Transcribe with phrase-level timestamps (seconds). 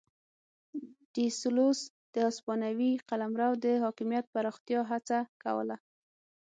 [1.13, 1.79] ډي سلوس
[2.13, 5.75] د هسپانوي قلمرو د حاکمیت پراختیا هڅه کوله.